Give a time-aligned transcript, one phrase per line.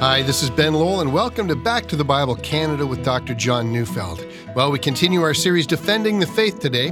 [0.00, 3.32] Hi, this is Ben Lowell, and welcome to Back to the Bible Canada with Dr.
[3.32, 4.26] John Neufeld.
[4.54, 6.90] Well, we continue our series Defending the Faith today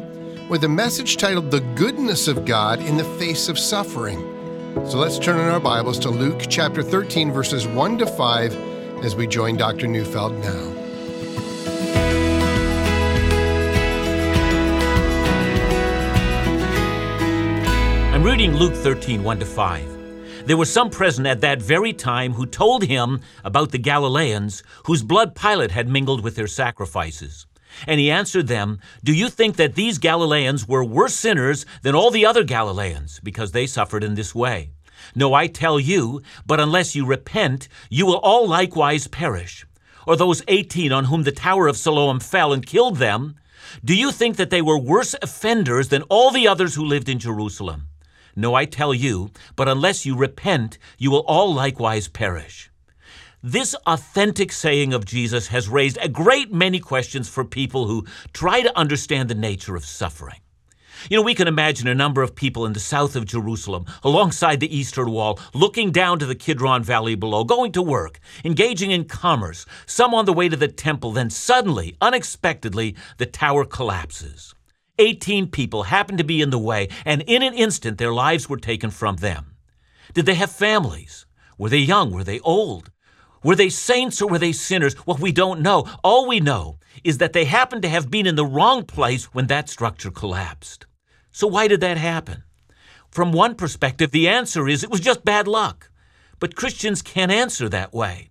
[0.49, 4.21] with a message titled The Goodness of God in the Face of Suffering.
[4.89, 9.15] So let's turn in our Bibles to Luke chapter 13, verses 1 to 5, as
[9.15, 9.87] we join Dr.
[9.87, 10.73] Neufeld now.
[18.15, 20.04] I'm reading Luke 13, 1 to 5.
[20.47, 25.03] There were some present at that very time who told him about the Galileans whose
[25.03, 27.47] blood Pilate had mingled with their sacrifices.
[27.87, 32.11] And he answered them, Do you think that these Galileans were worse sinners than all
[32.11, 34.69] the other Galileans because they suffered in this way?
[35.15, 39.65] No, I tell you, but unless you repent, you will all likewise perish.
[40.07, 43.37] Or those eighteen on whom the tower of Siloam fell and killed them,
[43.83, 47.19] do you think that they were worse offenders than all the others who lived in
[47.19, 47.89] Jerusalem?
[48.37, 52.71] No, I tell you, but unless you repent, you will all likewise perish.
[53.43, 58.63] This authentic saying of Jesus has raised a great many questions for people who try
[58.63, 60.41] to understand the nature of suffering.
[61.11, 64.61] You know, we can imagine a number of people in the south of Jerusalem, alongside
[64.61, 69.05] the eastern wall, looking down to the Kidron Valley below, going to work, engaging in
[69.05, 71.13] commerce, some on the way to the temple.
[71.13, 74.55] Then suddenly, unexpectedly, the tower collapses.
[74.99, 78.57] 18 people happened to be in the way, and in an instant their lives were
[78.57, 79.57] taken from them.
[80.13, 81.27] Did they have families?
[81.59, 82.13] Were they young?
[82.13, 82.91] Were they old?
[83.43, 84.95] Were they saints or were they sinners?
[85.07, 85.87] Well, we don't know.
[86.03, 89.49] All we know is that they happened to have been in the wrong place when
[89.49, 90.87] that structure collapsed.
[91.31, 92.45] So, why did that happen?
[93.11, 95.91] From one perspective, the answer is it was just bad luck.
[96.39, 98.31] But Christians can't answer that way.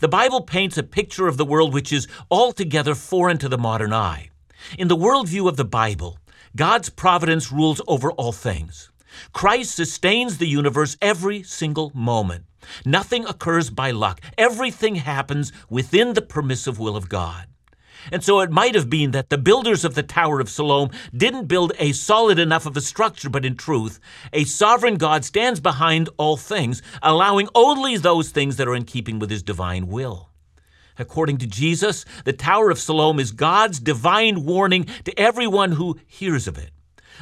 [0.00, 3.92] The Bible paints a picture of the world which is altogether foreign to the modern
[3.92, 4.30] eye.
[4.78, 6.18] In the worldview of the Bible,
[6.56, 8.90] God's providence rules over all things.
[9.32, 12.44] Christ sustains the universe every single moment.
[12.84, 14.20] Nothing occurs by luck.
[14.38, 17.46] Everything happens within the permissive will of God.
[18.12, 21.46] And so it might have been that the builders of the Tower of Siloam didn't
[21.46, 23.98] build a solid enough of a structure, but in truth,
[24.32, 29.18] a sovereign God stands behind all things, allowing only those things that are in keeping
[29.18, 30.28] with his divine will.
[30.98, 36.46] According to Jesus, the Tower of Siloam is God's divine warning to everyone who hears
[36.46, 36.70] of it.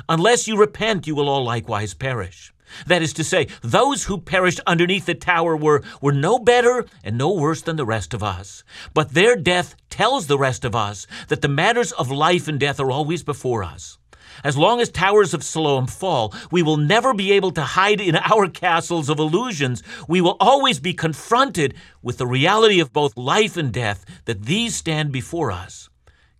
[0.08, 2.52] Unless you repent, you will all likewise perish.
[2.86, 7.18] That is to say, those who perished underneath the tower were, were no better and
[7.18, 8.64] no worse than the rest of us.
[8.94, 12.80] But their death tells the rest of us that the matters of life and death
[12.80, 13.98] are always before us.
[14.44, 18.16] As long as towers of Siloam fall, we will never be able to hide in
[18.16, 19.82] our castles of illusions.
[20.08, 24.74] We will always be confronted with the reality of both life and death, that these
[24.74, 25.88] stand before us.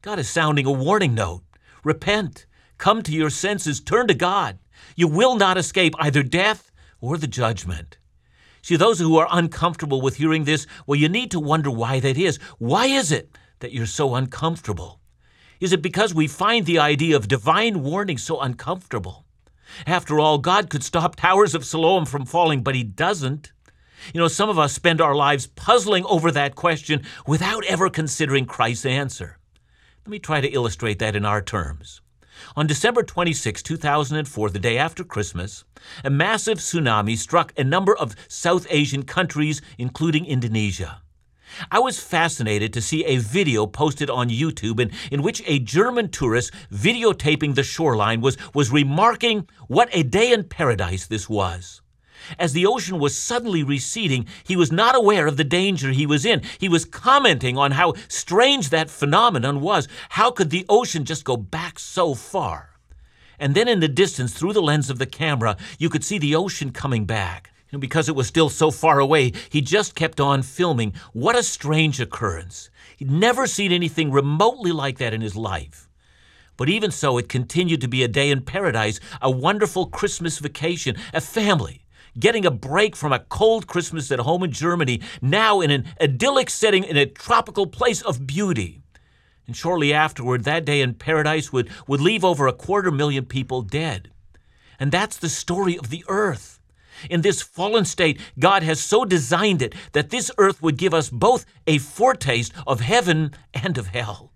[0.00, 1.42] God is sounding a warning note.
[1.84, 2.46] Repent.
[2.78, 3.80] Come to your senses.
[3.80, 4.58] Turn to God.
[4.96, 7.98] You will not escape either death or the judgment.
[8.62, 12.16] See, those who are uncomfortable with hearing this, well, you need to wonder why that
[12.16, 12.38] is.
[12.58, 15.00] Why is it that you're so uncomfortable?
[15.62, 19.24] Is it because we find the idea of divine warning so uncomfortable?
[19.86, 23.52] After all, God could stop towers of Siloam from falling, but He doesn't.
[24.12, 28.44] You know, some of us spend our lives puzzling over that question without ever considering
[28.44, 29.38] Christ's answer.
[30.04, 32.00] Let me try to illustrate that in our terms.
[32.56, 35.62] On December 26, 2004, the day after Christmas,
[36.02, 41.02] a massive tsunami struck a number of South Asian countries, including Indonesia.
[41.70, 46.10] I was fascinated to see a video posted on YouTube in, in which a German
[46.10, 51.82] tourist videotaping the shoreline was, was remarking what a day in paradise this was.
[52.38, 56.24] As the ocean was suddenly receding, he was not aware of the danger he was
[56.24, 56.42] in.
[56.58, 59.88] He was commenting on how strange that phenomenon was.
[60.10, 62.70] How could the ocean just go back so far?
[63.38, 66.36] And then in the distance, through the lens of the camera, you could see the
[66.36, 67.50] ocean coming back.
[67.72, 70.92] And because it was still so far away, he just kept on filming.
[71.12, 72.70] What a strange occurrence.
[72.98, 75.88] He'd never seen anything remotely like that in his life.
[76.58, 80.96] But even so, it continued to be a day in paradise, a wonderful Christmas vacation,
[81.14, 81.82] a family
[82.18, 86.50] getting a break from a cold Christmas at home in Germany, now in an idyllic
[86.50, 88.82] setting in a tropical place of beauty.
[89.46, 93.62] And shortly afterward, that day in paradise would, would leave over a quarter million people
[93.62, 94.10] dead.
[94.78, 96.51] And that's the story of the earth.
[97.10, 101.10] In this fallen state, God has so designed it that this earth would give us
[101.10, 104.32] both a foretaste of heaven and of hell.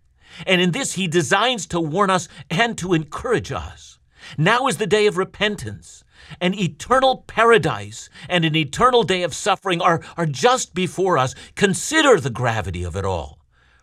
[0.47, 3.99] And in this, He designs to warn us and to encourage us.
[4.37, 6.05] Now is the day of repentance.
[6.41, 11.35] An eternal paradise and an eternal day of suffering are, are just before us.
[11.55, 13.39] Consider the gravity of it all.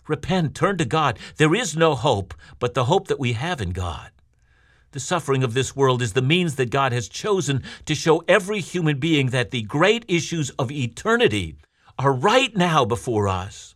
[0.07, 1.17] Repent, turn to God.
[1.37, 4.11] There is no hope but the hope that we have in God.
[4.93, 8.59] The suffering of this world is the means that God has chosen to show every
[8.59, 11.57] human being that the great issues of eternity
[11.97, 13.73] are right now before us.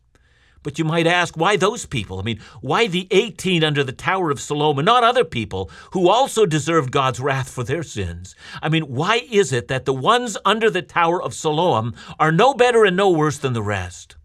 [0.62, 2.20] But you might ask, why those people?
[2.20, 6.08] I mean, why the 18 under the Tower of Siloam and not other people who
[6.08, 8.36] also deserved God's wrath for their sins?
[8.62, 12.54] I mean, why is it that the ones under the Tower of Siloam are no
[12.54, 14.18] better and no worse than the rest?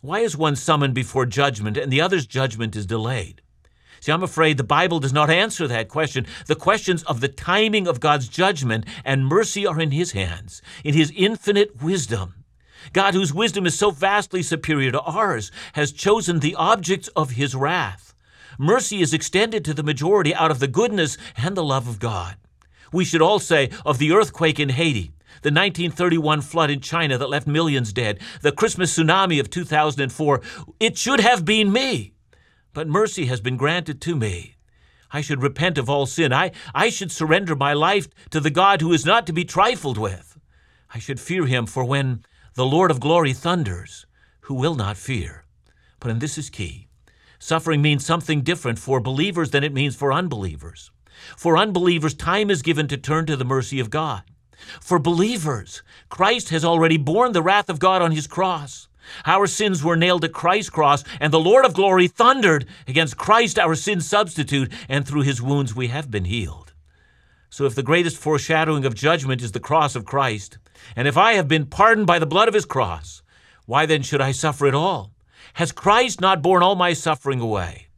[0.00, 3.42] Why is one summoned before judgment and the other's judgment is delayed?
[4.02, 6.26] See, I'm afraid the Bible does not answer that question.
[6.46, 10.92] The questions of the timing of God's judgment and mercy are in His hands, in
[10.92, 12.42] His infinite wisdom.
[12.92, 17.54] God, whose wisdom is so vastly superior to ours, has chosen the objects of His
[17.54, 18.12] wrath.
[18.58, 22.34] Mercy is extended to the majority out of the goodness and the love of God.
[22.92, 25.12] We should all say of the earthquake in Haiti,
[25.42, 30.40] the 1931 flood in China that left millions dead, the Christmas tsunami of 2004,
[30.80, 32.14] it should have been me
[32.72, 34.56] but mercy has been granted to me.
[35.10, 36.32] I should repent of all sin.
[36.32, 39.98] I, I should surrender my life to the God who is not to be trifled
[39.98, 40.38] with.
[40.94, 42.24] I should fear him, for when
[42.54, 44.06] the Lord of glory thunders,
[44.42, 45.44] who will not fear?
[46.00, 46.88] But, and this is key,
[47.38, 50.90] suffering means something different for believers than it means for unbelievers.
[51.36, 54.22] For unbelievers, time is given to turn to the mercy of God.
[54.80, 58.88] For believers, Christ has already borne the wrath of God on his cross.
[59.26, 63.58] Our sins were nailed to Christ's cross, and the Lord of glory thundered against Christ,
[63.58, 66.72] our sin substitute, and through his wounds we have been healed.
[67.50, 70.58] So, if the greatest foreshadowing of judgment is the cross of Christ,
[70.96, 73.22] and if I have been pardoned by the blood of his cross,
[73.66, 75.12] why then should I suffer at all?
[75.54, 77.88] Has Christ not borne all my suffering away?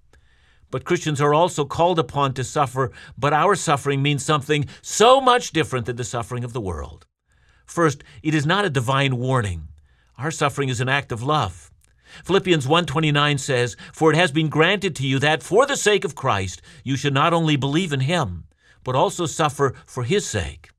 [0.71, 5.53] But Christians are also called upon to suffer, but our suffering means something so much
[5.53, 7.07] different than the suffering of the world.
[7.65, 9.69] First, it is not a divine warning.
[10.17, 11.71] Our suffering is an act of love.
[12.25, 16.15] Philippians 1:29 says, "For it has been granted to you that for the sake of
[16.15, 18.45] Christ you should not only believe in him,
[18.85, 20.71] but also suffer for his sake."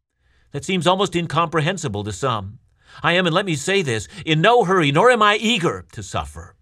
[0.52, 2.60] That seems almost incomprehensible to some.
[3.04, 6.02] I am, and let me say this, in no hurry, nor am I eager to
[6.02, 6.56] suffer.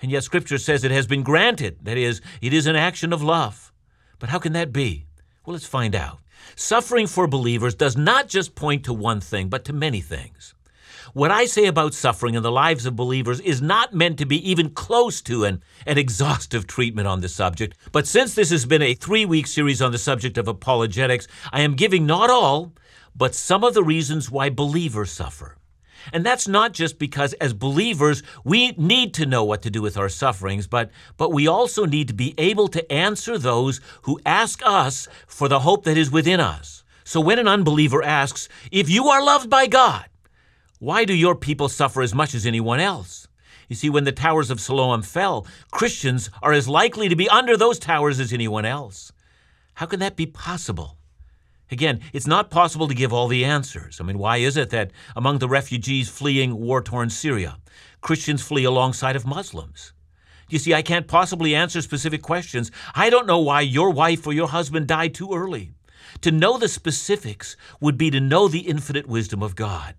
[0.00, 1.78] And yet Scripture says it has been granted.
[1.82, 3.70] That is, it is an action of love.
[4.18, 5.06] But how can that be?
[5.44, 6.20] Well, let's find out.
[6.56, 10.53] Suffering for believers does not just point to one thing, but to many things.
[11.14, 14.50] What I say about suffering in the lives of believers is not meant to be
[14.50, 17.76] even close to an, an exhaustive treatment on the subject.
[17.92, 21.60] But since this has been a three week series on the subject of apologetics, I
[21.60, 22.72] am giving not all,
[23.14, 25.56] but some of the reasons why believers suffer.
[26.12, 29.96] And that's not just because as believers we need to know what to do with
[29.96, 34.62] our sufferings, but, but we also need to be able to answer those who ask
[34.66, 36.82] us for the hope that is within us.
[37.04, 40.06] So when an unbeliever asks, If you are loved by God,
[40.84, 43.26] why do your people suffer as much as anyone else?
[43.70, 47.56] You see, when the towers of Siloam fell, Christians are as likely to be under
[47.56, 49.10] those towers as anyone else.
[49.76, 50.98] How can that be possible?
[51.70, 53.98] Again, it's not possible to give all the answers.
[53.98, 57.56] I mean, why is it that among the refugees fleeing war torn Syria,
[58.02, 59.94] Christians flee alongside of Muslims?
[60.50, 62.70] You see, I can't possibly answer specific questions.
[62.94, 65.72] I don't know why your wife or your husband died too early.
[66.20, 69.94] To know the specifics would be to know the infinite wisdom of God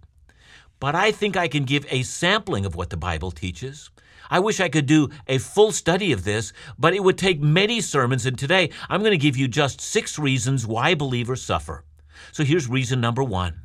[0.79, 3.89] but I think I can give a sampling of what the Bible teaches.
[4.29, 7.81] I wish I could do a full study of this, but it would take many
[7.81, 11.83] sermons, and today I'm going to give you just six reasons why believers suffer.
[12.31, 13.61] So here's reason number one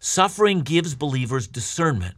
[0.00, 2.14] suffering gives believers discernment.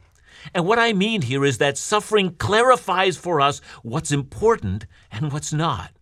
[0.55, 5.52] And what I mean here is that suffering clarifies for us what's important and what's
[5.52, 5.92] not.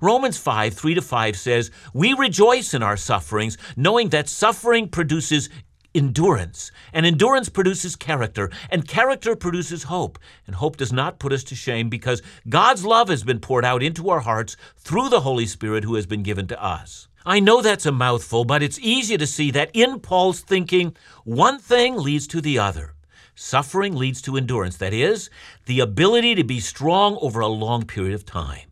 [0.00, 5.50] Romans 5 3 to 5 says, We rejoice in our sufferings, knowing that suffering produces
[5.94, 6.70] endurance.
[6.92, 10.18] And endurance produces character, and character produces hope.
[10.46, 13.82] And hope does not put us to shame because God's love has been poured out
[13.82, 17.08] into our hearts through the Holy Spirit who has been given to us.
[17.26, 21.58] I know that's a mouthful, but it's easy to see that in Paul's thinking, one
[21.58, 22.92] thing leads to the other.
[23.34, 25.30] Suffering leads to endurance, that is,
[25.66, 28.68] the ability to be strong over a long period of time.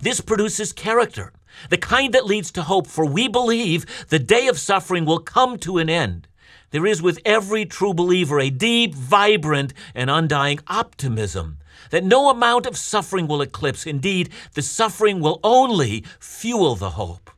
[0.00, 1.32] This produces character,
[1.70, 5.56] the kind that leads to hope, for we believe the day of suffering will come
[5.60, 6.28] to an end.
[6.76, 11.56] There is with every true believer a deep, vibrant, and undying optimism
[11.88, 13.86] that no amount of suffering will eclipse.
[13.86, 17.30] Indeed, the suffering will only fuel the hope.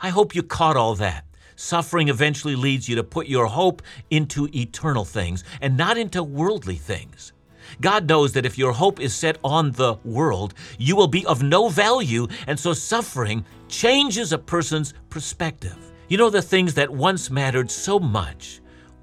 [0.00, 1.24] I hope you caught all that.
[1.56, 6.76] Suffering eventually leads you to put your hope into eternal things and not into worldly
[6.76, 7.32] things.
[7.80, 11.42] God knows that if your hope is set on the world, you will be of
[11.42, 15.76] no value, and so suffering changes a person's perspective.
[16.10, 18.59] You know, the things that once mattered so much,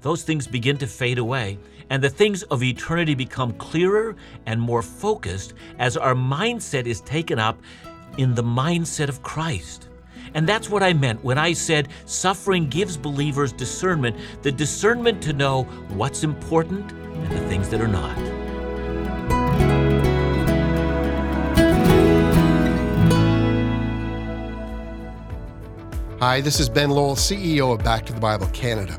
[0.08, 1.58] those things begin to fade away,
[1.90, 7.38] and the things of eternity become clearer and more focused as our mindset is taken
[7.38, 7.60] up
[8.16, 9.90] in the mindset of Christ.
[10.32, 15.34] And that's what I meant when I said suffering gives believers discernment the discernment to
[15.34, 18.16] know what's important and the things that are not.
[26.18, 28.98] Hi, this is Ben Lowell, CEO of Back to the Bible Canada.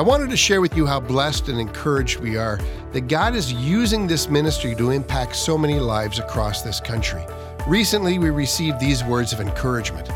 [0.00, 2.58] I wanted to share with you how blessed and encouraged we are
[2.92, 7.22] that God is using this ministry to impact so many lives across this country.
[7.68, 10.08] Recently, we received these words of encouragement.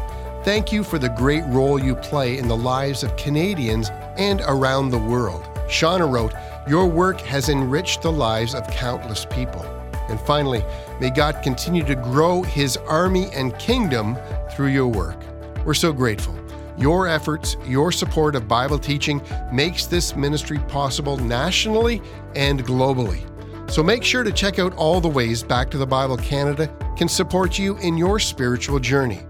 [0.43, 4.88] Thank you for the great role you play in the lives of Canadians and around
[4.88, 5.43] the world.
[5.69, 6.33] Shauna wrote,
[6.67, 9.67] Your work has enriched the lives of countless people.
[10.09, 10.64] And finally,
[10.99, 14.17] may God continue to grow his army and kingdom
[14.50, 15.19] through your work.
[15.67, 16.35] We're so grateful.
[16.76, 22.02] Your efforts, your support of Bible teaching makes this ministry possible nationally
[22.35, 23.31] and globally.
[23.71, 27.09] So make sure to check out all the ways Back to the Bible Canada can
[27.09, 29.21] support you in your spiritual journey.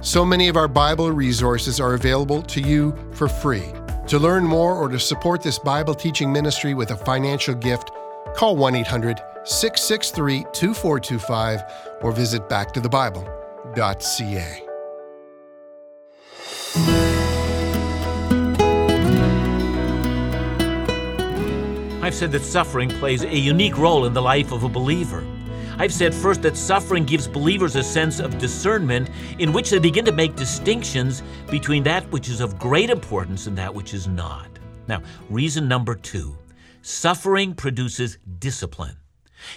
[0.00, 3.72] So many of our Bible resources are available to you for free.
[4.08, 7.90] To learn more or to support this Bible teaching ministry with a financial gift,
[8.36, 11.62] call 1 800 663 2425
[12.02, 14.63] or visit backtothebible.ca.
[22.02, 25.24] I've said that suffering plays a unique role in the life of a believer.
[25.78, 30.04] I've said first that suffering gives believers a sense of discernment in which they begin
[30.06, 34.48] to make distinctions between that which is of great importance and that which is not.
[34.88, 35.00] Now,
[35.30, 36.36] reason number two
[36.82, 38.96] suffering produces discipline.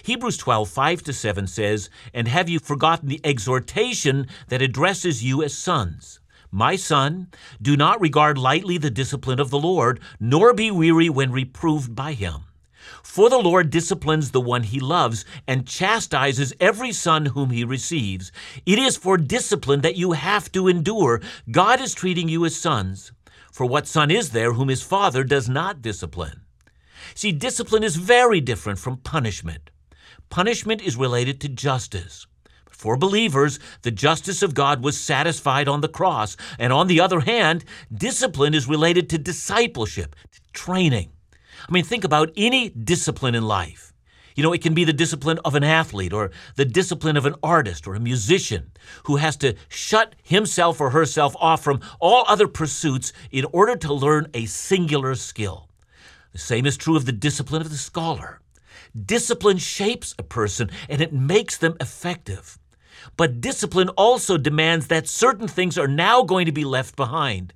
[0.04, 5.42] Hebrews 12, 5 to 7 says, And have you forgotten the exhortation that addresses you
[5.42, 6.17] as sons?
[6.50, 7.28] My son,
[7.60, 12.12] do not regard lightly the discipline of the Lord, nor be weary when reproved by
[12.12, 12.44] him.
[13.02, 18.32] For the Lord disciplines the one he loves and chastises every son whom he receives.
[18.64, 21.20] It is for discipline that you have to endure.
[21.50, 23.12] God is treating you as sons.
[23.52, 26.42] For what son is there whom his father does not discipline?
[27.14, 29.70] See, discipline is very different from punishment.
[30.30, 32.26] Punishment is related to justice.
[32.78, 36.36] For believers, the justice of God was satisfied on the cross.
[36.60, 41.10] And on the other hand, discipline is related to discipleship, to training.
[41.68, 43.92] I mean, think about any discipline in life.
[44.36, 47.34] You know, it can be the discipline of an athlete or the discipline of an
[47.42, 48.70] artist or a musician
[49.06, 53.92] who has to shut himself or herself off from all other pursuits in order to
[53.92, 55.68] learn a singular skill.
[56.30, 58.40] The same is true of the discipline of the scholar.
[58.94, 62.56] Discipline shapes a person and it makes them effective.
[63.16, 67.52] But discipline also demands that certain things are now going to be left behind.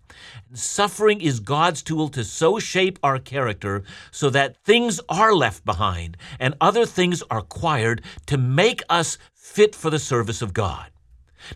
[0.54, 6.16] Suffering is God's tool to so shape our character so that things are left behind
[6.38, 10.90] and other things are acquired to make us fit for the service of God.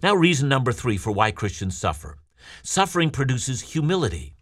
[0.02, 2.18] Now, reason number three for why Christians suffer
[2.62, 4.34] suffering produces humility.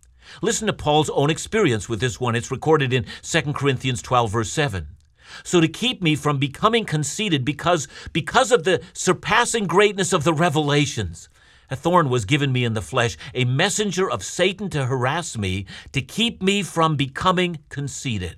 [0.43, 2.35] Listen to Paul's own experience with this one.
[2.35, 4.94] It's recorded in 2 Corinthians 12, verse 7.
[5.43, 10.35] So to keep me from becoming conceited because, because of the surpassing greatness of the
[10.35, 11.28] revelations,
[11.71, 15.66] a thorn was given me in the flesh, a messenger of Satan to harass me,
[15.93, 18.37] to keep me from becoming conceited.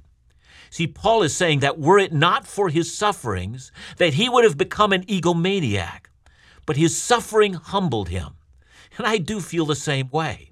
[0.71, 4.59] See, Paul is saying that were it not for his sufferings, that he would have
[4.59, 6.07] become an egomaniac.
[6.67, 8.35] But his suffering humbled him.
[8.99, 10.51] And I do feel the same way.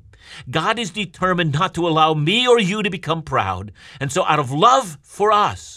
[0.51, 3.73] God is determined not to allow me or you to become proud.
[4.01, 5.74] And so, out of love for us,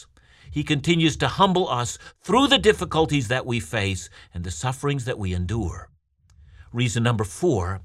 [0.58, 5.20] he continues to humble us through the difficulties that we face and the sufferings that
[5.20, 5.92] we endure.
[6.74, 7.82] Reason number four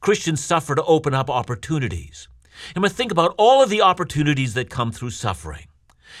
[0.00, 2.26] Christians suffer to open up opportunities.
[2.74, 5.66] And we think about all of the opportunities that come through suffering.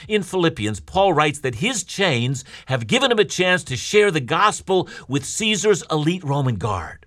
[0.06, 4.20] In Philippians, Paul writes that his chains have given him a chance to share the
[4.20, 7.06] gospel with Caesar's elite Roman guard.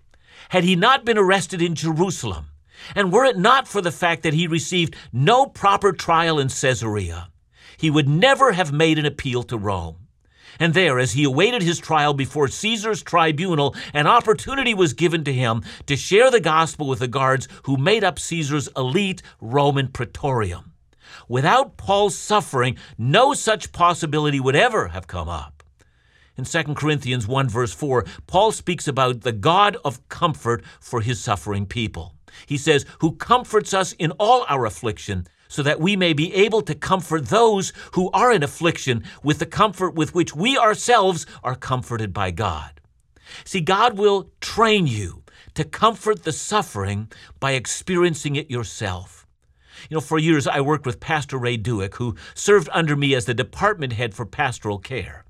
[0.50, 2.48] Had he not been arrested in Jerusalem,
[2.96, 7.30] and were it not for the fact that he received no proper trial in Caesarea,
[7.78, 10.08] he would never have made an appeal to Rome.
[10.60, 15.34] And there, as he awaited his trial before Caesar's tribunal, an opportunity was given to
[15.34, 20.74] him to share the gospel with the guards who made up Caesar's elite Roman praetorium.
[21.28, 25.64] Without Paul's suffering, no such possibility would ever have come up.
[26.38, 31.20] In 2 Corinthians 1, verse 4, Paul speaks about the God of comfort for his
[31.20, 32.14] suffering people.
[32.46, 36.62] He says, Who comforts us in all our affliction so that we may be able
[36.62, 41.56] to comfort those who are in affliction with the comfort with which we ourselves are
[41.56, 42.82] comforted by God.
[43.44, 45.24] See, God will train you
[45.54, 49.25] to comfort the suffering by experiencing it yourself.
[49.89, 53.25] You know, for years I worked with Pastor Ray Duick, who served under me as
[53.25, 55.24] the department head for pastoral care.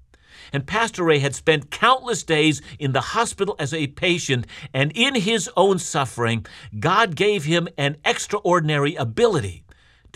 [0.54, 5.16] And Pastor Ray had spent countless days in the hospital as a patient, and in
[5.16, 6.46] his own suffering,
[6.80, 9.64] God gave him an extraordinary ability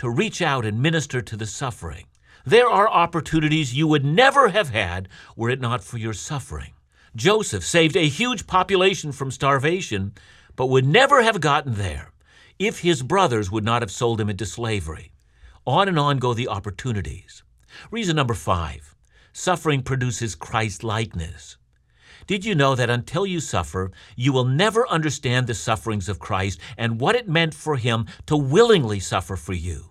[0.01, 2.07] to reach out and minister to the suffering.
[2.43, 6.73] There are opportunities you would never have had were it not for your suffering.
[7.15, 10.13] Joseph saved a huge population from starvation,
[10.55, 12.13] but would never have gotten there
[12.57, 15.11] if his brothers would not have sold him into slavery.
[15.67, 17.43] On and on go the opportunities.
[17.91, 18.95] Reason number five
[19.33, 21.57] suffering produces Christ likeness.
[22.25, 26.59] Did you know that until you suffer, you will never understand the sufferings of Christ
[26.75, 29.90] and what it meant for him to willingly suffer for you?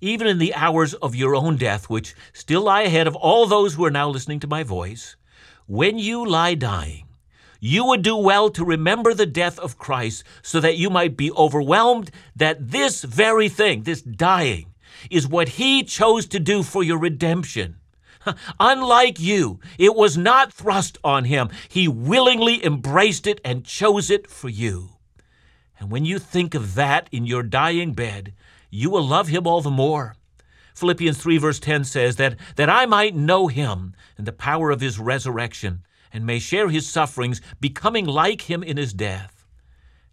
[0.00, 3.74] Even in the hours of your own death, which still lie ahead of all those
[3.74, 5.16] who are now listening to my voice,
[5.66, 7.06] when you lie dying,
[7.60, 11.32] you would do well to remember the death of Christ so that you might be
[11.32, 14.74] overwhelmed that this very thing, this dying,
[15.10, 17.76] is what he chose to do for your redemption.
[18.60, 21.48] Unlike you, it was not thrust on him.
[21.68, 24.90] He willingly embraced it and chose it for you.
[25.78, 28.32] And when you think of that in your dying bed,
[28.70, 30.14] you will love him all the more.
[30.74, 34.80] Philippians 3, verse 10 says that, that I might know him and the power of
[34.80, 35.82] his resurrection,
[36.12, 39.44] and may share his sufferings, becoming like him in his death.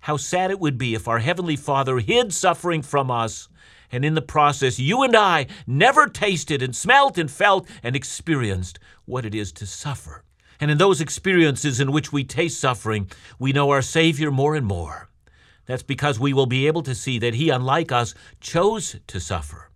[0.02, 3.48] How sad it would be if our Heavenly Father hid suffering from us
[3.94, 8.80] and in the process, you and I never tasted and smelt and felt and experienced
[9.06, 10.24] what it is to suffer.
[10.60, 14.66] And in those experiences in which we taste suffering, we know our Savior more and
[14.66, 15.10] more.
[15.66, 19.70] That's because we will be able to see that He, unlike us, chose to suffer.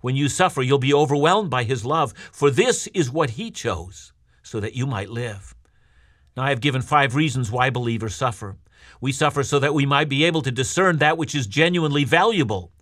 [0.00, 4.12] When you suffer, you'll be overwhelmed by His love, for this is what He chose,
[4.42, 5.54] so that you might live.
[6.36, 8.56] Now, I have given five reasons why believers suffer.
[9.00, 12.72] We suffer so that we might be able to discern that which is genuinely valuable.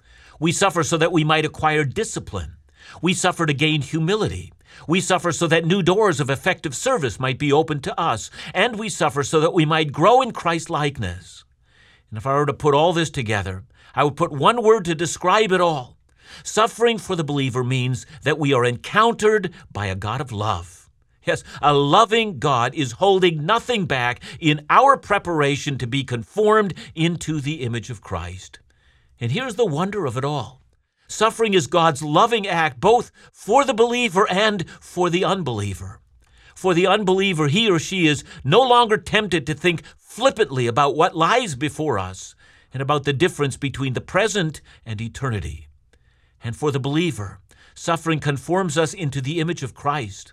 [0.40, 2.56] We suffer so that we might acquire discipline.
[3.02, 4.52] We suffer to gain humility.
[4.86, 8.30] We suffer so that new doors of effective service might be opened to us.
[8.54, 11.44] And we suffer so that we might grow in Christ likeness.
[12.10, 14.94] And if I were to put all this together, I would put one word to
[14.94, 15.98] describe it all.
[16.42, 20.88] Suffering for the believer means that we are encountered by a God of love.
[21.24, 27.40] Yes, a loving God is holding nothing back in our preparation to be conformed into
[27.40, 28.60] the image of Christ.
[29.20, 30.62] And here's the wonder of it all
[31.10, 36.00] suffering is God's loving act both for the believer and for the unbeliever.
[36.58, 41.14] For the unbeliever, he or she is no longer tempted to think flippantly about what
[41.14, 42.34] lies before us
[42.72, 45.68] and about the difference between the present and eternity.
[46.42, 47.38] And for the believer,
[47.76, 50.32] suffering conforms us into the image of Christ.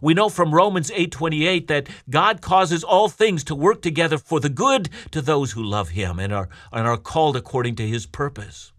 [0.00, 4.48] We know from Romans 8:28 that God causes all things to work together for the
[4.48, 8.70] good to those who love him and are, and are called according to his purpose.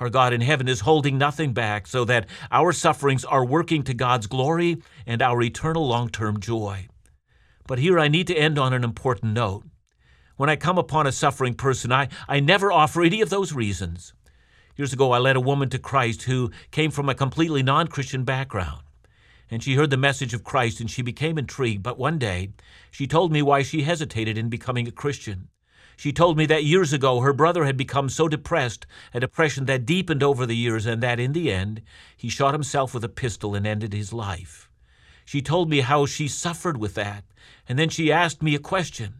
[0.00, 3.94] Our God in heaven is holding nothing back so that our sufferings are working to
[3.94, 6.88] God's glory and our eternal long-term joy.
[7.66, 9.64] But here I need to end on an important note.
[10.36, 14.14] When I come upon a suffering person, I, I never offer any of those reasons.
[14.74, 18.24] Years ago, I led a woman to Christ who came from a completely non Christian
[18.24, 18.80] background
[19.50, 21.82] and she heard the message of Christ and she became intrigued.
[21.82, 22.50] But one day,
[22.90, 25.48] she told me why she hesitated in becoming a Christian.
[26.00, 29.84] She told me that years ago her brother had become so depressed, a depression that
[29.84, 31.82] deepened over the years, and that in the end,
[32.16, 34.70] he shot himself with a pistol and ended his life.
[35.26, 37.24] She told me how she suffered with that,
[37.68, 39.16] and then she asked me a question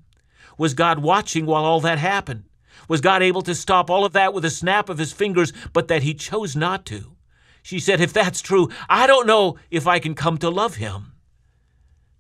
[0.57, 2.45] Was God watching while all that happened?
[2.89, 5.89] Was God able to stop all of that with a snap of his fingers, but
[5.89, 7.15] that he chose not to?
[7.63, 11.13] She said, If that's true, I don't know if I can come to love him.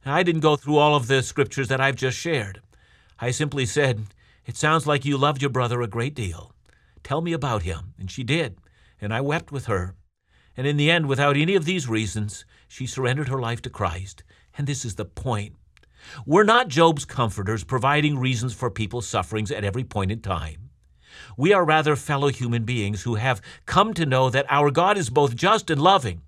[0.04, 2.60] I didn't go through all of the scriptures that I've just shared.
[3.18, 4.04] I simply said,
[4.50, 6.52] It sounds like you loved your brother a great deal.
[7.04, 7.94] Tell me about him.
[8.00, 8.58] And she did,
[9.00, 9.94] and I wept with her.
[10.56, 14.24] And in the end, without any of these reasons, she surrendered her life to Christ.
[14.58, 15.54] And this is the point.
[16.26, 20.70] We're not Job's comforters providing reasons for people's sufferings at every point in time.
[21.36, 25.10] We are rather fellow human beings who have come to know that our God is
[25.10, 26.22] both just and loving,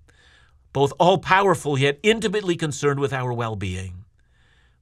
[0.71, 4.02] both all powerful yet intimately concerned with our well being.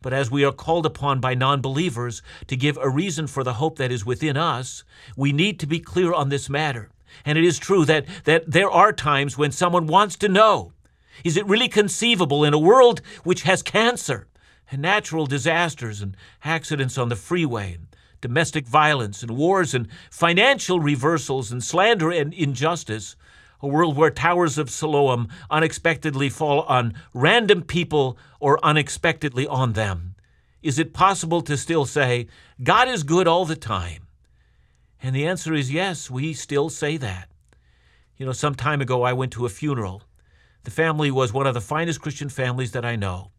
[0.01, 3.53] But as we are called upon by non believers to give a reason for the
[3.53, 4.83] hope that is within us,
[5.15, 6.89] we need to be clear on this matter.
[7.25, 10.73] And it is true that, that there are times when someone wants to know
[11.23, 14.27] is it really conceivable in a world which has cancer
[14.71, 17.87] and natural disasters and accidents on the freeway and
[18.21, 23.15] domestic violence and wars and financial reversals and slander and injustice,
[23.61, 30.15] a world where towers of Siloam unexpectedly fall on random people or unexpectedly on them?
[30.61, 32.27] Is it possible to still say,
[32.63, 34.07] God is good all the time?
[35.01, 37.29] And the answer is yes, we still say that.
[38.17, 40.03] You know, some time ago I went to a funeral.
[40.63, 43.31] The family was one of the finest Christian families that I know.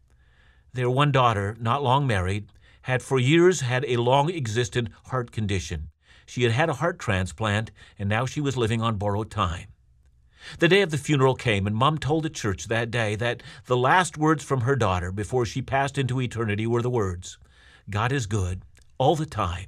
[0.73, 2.47] Their one daughter, not long married,
[2.81, 5.89] had for years had a long existent heart condition.
[6.25, 9.67] She had had a heart transplant, and now she was living on borrowed time.
[10.59, 13.77] The day of the funeral came, and Mom told the church that day that the
[13.77, 17.37] last words from her daughter before she passed into eternity were the words,
[17.89, 18.61] God is good
[18.97, 19.67] all the time.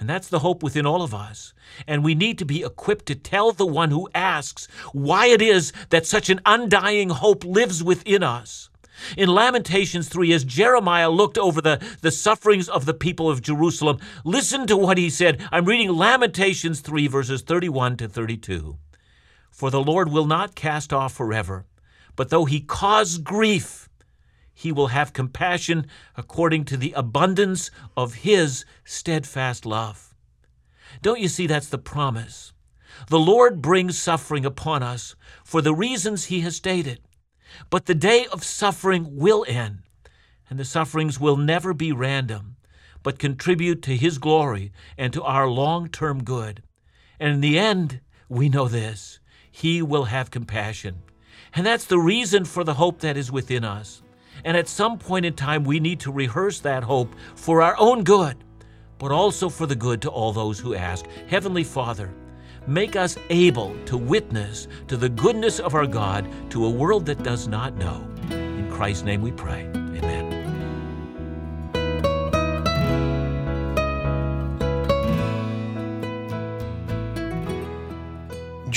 [0.00, 1.52] And that's the hope within all of us.
[1.86, 5.72] And we need to be equipped to tell the one who asks why it is
[5.90, 8.70] that such an undying hope lives within us.
[9.16, 13.98] In Lamentations 3, as Jeremiah looked over the, the sufferings of the people of Jerusalem,
[14.24, 15.40] listen to what he said.
[15.52, 18.76] I'm reading Lamentations 3, verses 31 to 32.
[19.58, 21.66] For the Lord will not cast off forever,
[22.14, 23.88] but though he cause grief,
[24.54, 30.14] he will have compassion according to the abundance of his steadfast love.
[31.02, 32.52] Don't you see that's the promise?
[33.08, 37.00] The Lord brings suffering upon us for the reasons he has stated.
[37.68, 39.80] But the day of suffering will end,
[40.48, 42.54] and the sufferings will never be random,
[43.02, 46.62] but contribute to His glory and to our long term good.
[47.18, 49.18] And in the end, we know this
[49.58, 51.02] He will have compassion.
[51.54, 54.02] And that's the reason for the hope that is within us.
[54.44, 58.04] And at some point in time, we need to rehearse that hope for our own
[58.04, 58.36] good,
[58.98, 61.06] but also for the good to all those who ask.
[61.28, 62.14] Heavenly Father,
[62.68, 67.22] Make us able to witness to the goodness of our God to a world that
[67.22, 68.06] does not know.
[68.30, 69.77] In Christ's name we pray.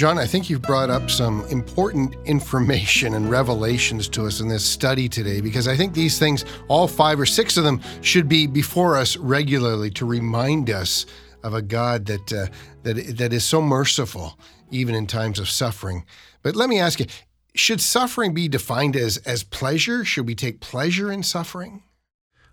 [0.01, 4.65] John, I think you've brought up some important information and revelations to us in this
[4.65, 8.47] study today because I think these things, all five or six of them, should be
[8.47, 11.05] before us regularly to remind us
[11.43, 12.47] of a God that uh,
[12.81, 14.39] that that is so merciful
[14.71, 16.03] even in times of suffering.
[16.41, 17.05] But let me ask you,
[17.53, 20.03] should suffering be defined as as pleasure?
[20.03, 21.83] Should we take pleasure in suffering?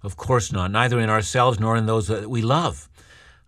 [0.03, 2.88] Of course not, neither in ourselves nor in those that we love.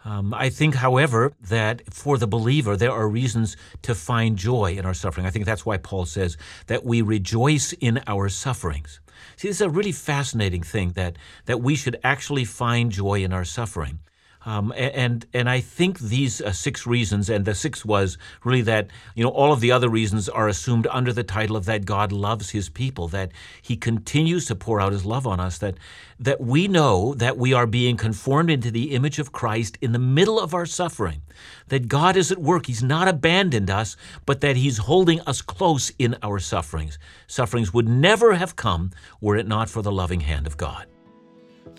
[0.05, 4.87] Um, I think, however, that for the believer, there are reasons to find joy in
[4.87, 5.27] our suffering.
[5.27, 9.01] I think that's why Paul says that we rejoice in our sufferings.
[9.37, 13.33] See, this is a really fascinating thing that, that we should actually find joy in
[13.33, 14.01] our suffering.
[14.47, 18.89] Um, and and I think these uh, six reasons, and the sixth was really that
[19.15, 22.11] you know all of the other reasons are assumed under the title of that God
[22.11, 25.75] loves His people, that He continues to pour out His love on us, that
[26.19, 29.99] that we know that we are being conformed into the image of Christ in the
[29.99, 31.21] middle of our suffering,
[31.69, 32.65] that God is at work.
[32.65, 36.99] He's not abandoned us, but that He's holding us close in our sufferings.
[37.27, 40.87] Sufferings would never have come were it not for the loving hand of God.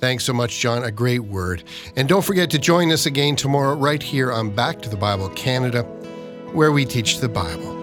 [0.02, 0.84] Thanks so much, John.
[0.84, 1.64] A great word.
[1.96, 5.30] And don't forget to join us again tomorrow, right here on Back to the Bible
[5.30, 5.84] Canada,
[6.54, 7.78] where we teach the Bible.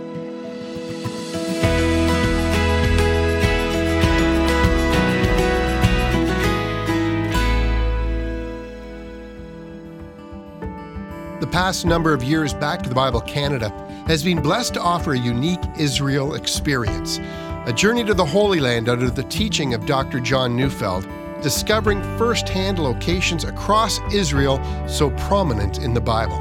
[11.38, 13.70] The past number of years Back to the Bible Canada
[14.08, 17.20] has been blessed to offer a unique Israel experience,
[17.66, 20.18] a journey to the Holy Land under the teaching of Dr.
[20.18, 21.06] John Neufeld
[21.42, 26.38] discovering firsthand locations across Israel so prominent in the Bible.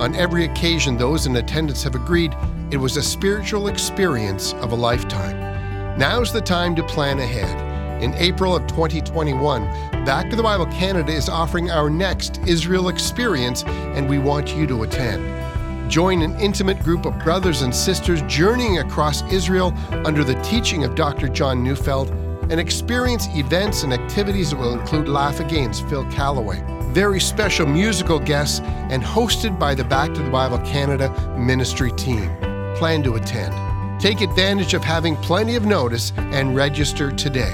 [0.00, 2.34] On every occasion, those in attendance have agreed
[2.70, 5.98] it was a spiritual experience of a lifetime.
[5.98, 8.02] Now's the time to plan ahead.
[8.02, 13.64] In April of 2021, Back to the Bible Canada is offering our next Israel experience,
[13.64, 15.90] and we want you to attend.
[15.90, 19.72] Join an intimate group of brothers and sisters journeying across Israel
[20.04, 21.28] under the teaching of Dr.
[21.28, 22.10] John Neufeld
[22.50, 28.18] and experience events and activities that will include Laugh Again's Phil Callaway, very special musical
[28.18, 32.30] guests, and hosted by the Back to the Bible Canada ministry team.
[32.76, 33.54] Plan to attend.
[34.00, 37.52] Take advantage of having plenty of notice and register today.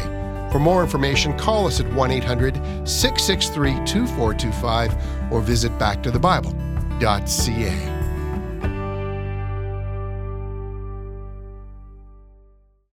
[0.50, 7.99] For more information, call us at 1 800 663 2425 or visit backtothebible.ca.